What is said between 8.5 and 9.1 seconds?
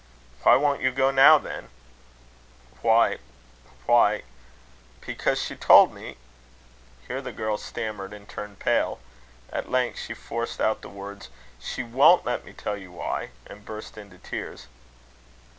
pale.